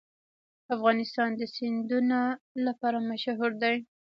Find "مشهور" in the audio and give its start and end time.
3.09-3.51